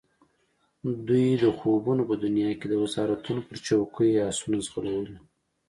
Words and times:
دوی 1.07 1.27
د 1.43 1.45
خوبونو 1.57 2.03
په 2.09 2.15
دنیا 2.23 2.49
کې 2.59 2.67
د 2.69 2.73
وزارتونو 2.83 3.41
پر 3.47 3.57
چوکیو 3.65 4.25
آسونه 4.29 4.57
ځغلولي. 4.65 5.17